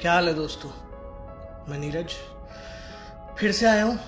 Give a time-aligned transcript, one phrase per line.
[0.00, 0.70] क्या हाल है दोस्तों?
[1.68, 2.12] मैं नीरज।
[3.38, 3.98] फिर से आया हूँ।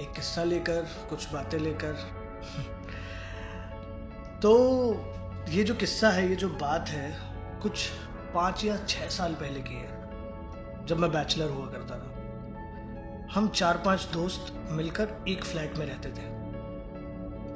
[0.00, 1.92] एक किस्सा लेकर, कुछ बातें लेकर।
[4.42, 4.94] तो
[5.48, 7.18] ये जो किस्सा है, ये जो बात है,
[7.62, 7.88] कुछ
[8.34, 10.08] पाँच या छः साल पहले की है,
[10.86, 12.14] जब मैं बैचलर हुआ करता था।
[13.34, 16.34] हम चार पाँच दोस्त मिलकर एक फ्लैट में रहते थे।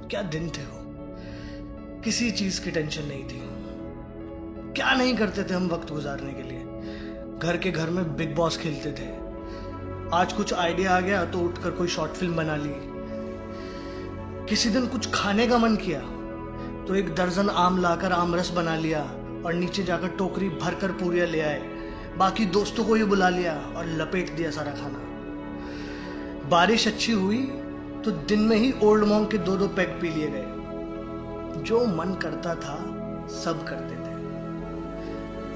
[0.09, 0.85] क्या दिन थे वो?
[2.01, 3.49] किसी चीज़ की टेंशन नहीं थी।
[4.73, 6.68] क्या नहीं करते थे हम वक्त गुजारने के लिए?
[7.39, 9.07] घर के घर में बिग बॉस खेलते थे।
[10.15, 12.73] आज कुछ आइडिया आ गया तो उठकर कोई शॉर्ट फ़िल्म बना ली।
[14.49, 16.01] किसी दिन कुछ खाने का मन किया
[16.87, 19.03] तो एक दर्जन आम लाकर आम रस बना लिया
[19.47, 21.61] और नीचे जाकर टोकरी भरकर पूरियाँ ले आए।
[22.17, 27.43] बाकी दोस्तों को ही बुला लिया और लपेट दिया सारा खाना। बारिश अच्छी हुई
[28.05, 32.19] तो दिन में ही ओल्ड मॉन्ग के दो दो पैक पी लिए गए। जो मन
[32.23, 32.77] करता था,
[33.37, 34.17] सब करते थे।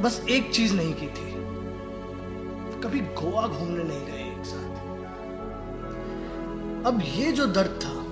[0.03, 1.31] बस एक चीज़ नहीं की थी।
[2.85, 4.83] कभी गोवा घूमने नहीं गए एक साथ।
[6.87, 8.03] अब ये जो दर्द था,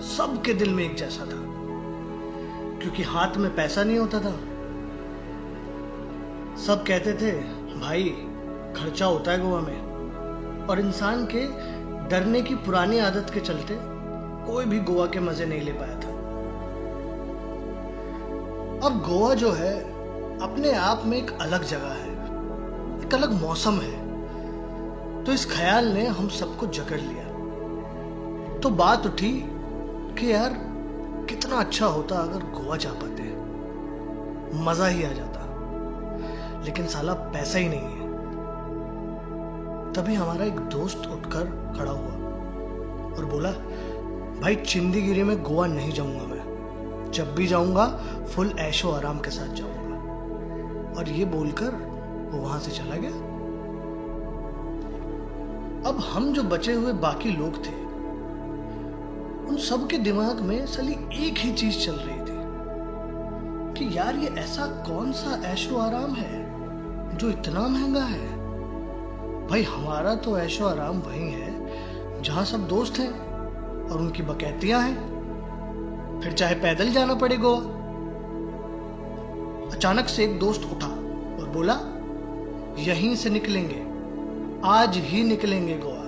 [0.00, 1.58] सबके दिल में एक जैसा था।
[2.78, 4.32] क्योंकि हाथ में पैसा नहीं होता था।
[6.56, 7.32] सब कहते थे,
[7.80, 8.04] भाई,
[8.76, 9.88] खर्चा होता है गोवा में।
[10.66, 11.46] और इंसान के
[12.08, 13.78] डरने की पुरानी आदत के चलते
[14.52, 16.18] कोई भी गोवा के मज़े नहीं ले पाया था।
[18.86, 19.80] अब गोवा जो है,
[20.40, 22.07] अपने आप में एक अलग जगह है।
[23.08, 24.24] एक अलग मौसम है।
[25.24, 27.24] तो इस ख्याल ने हम सबको जकड़ लिया।
[28.58, 29.44] तो बात उठी
[30.18, 30.56] कि यार,
[31.28, 33.22] कितना अच्छा होता अगर गोवा जा पाते।
[34.64, 35.40] मज़ा ही आ जाता।
[36.64, 38.08] लेकिन साला पैसा ही नहीं है।
[39.92, 42.12] तभी हमारा एक दोस्त उठकर खड़ा हुआ
[43.16, 43.50] और बोला,
[44.40, 46.44] भाई, चिंदीगिरी में गोवा नहीं जाऊँगा मैं।
[47.12, 47.86] जब भी जाऊँगा,
[48.28, 49.78] फुल ऐशो आराम के साथ जाऊँगा।
[50.98, 51.97] और ये बोलकर
[52.30, 53.10] वो वहाँ से चला गया।
[55.88, 57.88] अब हम जो बचे हुए बाकी लोग थे,
[59.48, 60.92] उन सबके दिमाग में सली
[61.28, 62.38] एक ही चीज़ चल रही थी,
[63.74, 66.48] कि यार ये ऐसा कौन सा ऐशो आराम है,
[67.16, 68.26] जो इतना महँगा है?
[69.48, 71.58] भाई, हमारा तो ऐशो आराम वही है,
[72.22, 73.10] जहाँ सब दोस्त हैं
[73.88, 75.18] और उनकी बकैतियाँ हैं।
[76.22, 77.60] फिर चाहे पैदल जाना पड़े गोवा।
[79.76, 80.88] अचानक से एक दोस्त उठा
[81.42, 81.74] और बोला
[82.78, 83.88] यहीं से निकलेंगे।
[84.68, 85.98] आज ही निकलेंगे गोवा।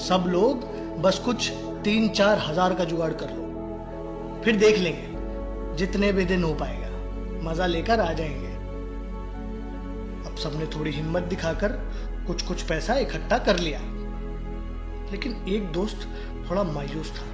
[0.00, 0.64] सब लोग
[1.02, 1.52] बस कुछ
[1.84, 3.44] तीन चार हज़ार का जुगाड़ कर लो।
[4.44, 5.08] फिर देख लेंगे,
[5.76, 6.84] जितने भी दिन हो पाएगा।
[7.50, 8.48] मज़ा लेकर आ जाएँगे।
[10.30, 11.68] अब सबने थोड़ी हिम्मत दिखाकर
[12.26, 13.80] कुछ कुछ पैसा इकट्ठा कर लिया।
[15.10, 16.08] लेकिन एक दोस्त
[16.50, 17.24] थोड़ा मायूस था।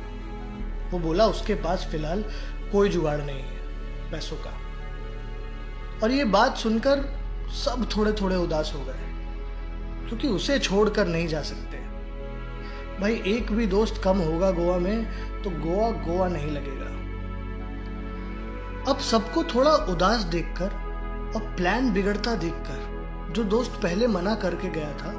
[0.90, 2.24] वो बोला, उसके पास फ़िलहाल
[2.72, 3.58] कोई जुगाड़ नहीं है,
[4.10, 4.58] पैसों का।
[6.02, 7.19] और ये बात सुनकर
[7.54, 9.08] सब थोड़े थोड़े उदास हो गए,
[10.08, 11.78] क्योंकि उसे छोड़कर नहीं जा सकते।
[13.00, 15.04] भाई, एक भी दोस्त कम होगा गोवा में
[15.42, 16.88] तो गोवा गोवा नहीं लगेगा।
[18.90, 20.70] अब सबको थोड़ा उदास देखकर
[21.36, 25.12] और प्लान बिगड़ता देखकर, जो दोस्त पहले मना करके गया था,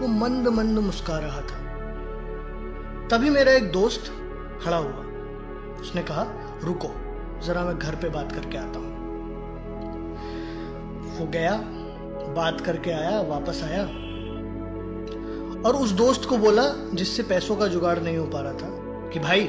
[0.00, 1.64] वो मंद मंद मुस्का रहा था।
[3.08, 4.12] तभी मेरा एक दोस्त
[4.64, 5.04] खड़ा हुआ।
[5.80, 6.26] उसने कहा,
[6.64, 6.88] रुको,
[7.44, 8.95] जरा मैं घर पे बात करके आता हूँ।
[11.16, 11.62] वो गया,
[12.34, 13.82] बात करके आया, वापस आया।
[15.68, 18.68] और उस दोस्त को बोला, जिससे पैसों का जुगाड़ नहीं हो पा रहा था,
[19.08, 19.44] कि भाई,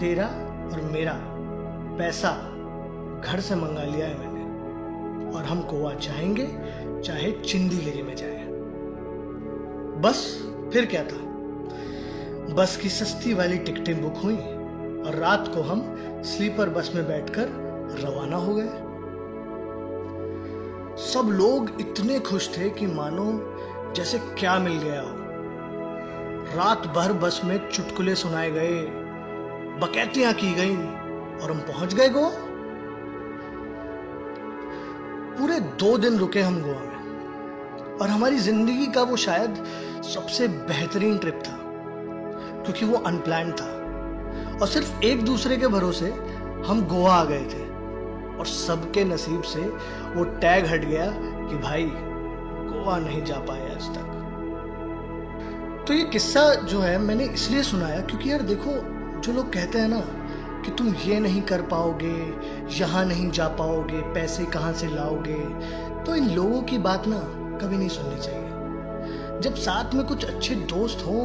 [0.00, 0.26] तेरा
[0.72, 1.12] और मेरा
[1.98, 2.30] पैसा
[3.24, 4.40] घर से मंगा लिया है मैंने,
[5.36, 6.46] और हम गोवा जाएँगे
[7.02, 8.46] चाहे चिंदी चिंदीगिरी में जाए।
[10.00, 11.26] बस, फिर क्या था?
[12.54, 14.36] बस की सस्ती वाली टिकटें बुक हुई,
[15.06, 17.48] और रात को हम स्लीपर बस में बैठकर
[18.00, 18.85] रवाना हो गए।
[20.96, 23.24] सब लोग इतने खुश थे कि मानो
[23.96, 25.10] जैसे क्या मिल गया हो।
[26.56, 28.78] रात भर बस में चुटकुले सुनाए गए,
[29.80, 30.76] बकैतियाँ की गई
[31.36, 32.30] और हम पहुँच गए गोवा।
[35.38, 39.62] पूरे दो दिन रुके हम गोवा में और हमारी ज़िंदगी का वो शायद
[40.04, 41.56] सबसे बेहतरीन ट्रिप था,
[42.62, 43.70] क्योंकि वो अनप्लान था
[44.60, 46.10] और सिर्फ़ एक दूसरे के भरोसे
[46.66, 47.64] हम गोवा आ गए थे
[48.38, 49.60] और सबके नसीब से
[50.16, 51.06] वो टैग हट गया
[51.48, 54.14] कि भाई, गोवा नहीं जा पाए आज तक।
[55.88, 58.70] तो ये किस्सा जो है, मैंने इसलिए सुनाया क्योंकि यार देखो,
[59.20, 60.00] जो लोग कहते हैं ना
[60.64, 62.14] कि तुम ये नहीं कर पाओगे,
[62.78, 65.38] यहाँ नहीं जा पाओगे, पैसे कहाँ से लाओगे
[66.04, 67.18] तो इन लोगों की बात ना
[67.58, 71.22] कभी नहीं सुननी चाहिए। जब साथ में कुछ अच्छे दोस्त हों,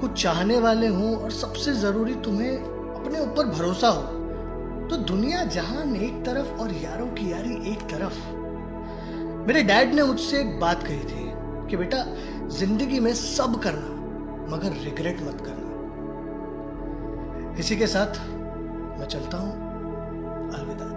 [0.00, 4.02] कुछ चाहने वाले हों और सबसे ज़रूरी तुम्हें अपने ऊपर भरोसा हो
[4.94, 8.28] तो दुनिया जहान एक तरफ़ और यारों की यारी एक तरफ़।
[9.46, 11.32] मेरे डैड ने मुझसे एक बात कही थी
[11.70, 12.06] कि बेटा,
[12.48, 13.88] ज़िंदगी में सब करना,
[14.56, 15.70] मगर रिग्रेट मत करना।
[17.58, 18.20] इसी के साथ
[19.00, 19.52] मैं चलता हूँ।
[20.54, 20.93] अलविदा।